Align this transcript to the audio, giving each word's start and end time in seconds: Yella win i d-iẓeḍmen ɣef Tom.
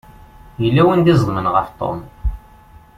Yella 0.63 0.81
win 0.85 1.01
i 1.01 1.03
d-iẓeḍmen 1.05 1.51
ɣef 1.53 1.67
Tom. 1.79 1.99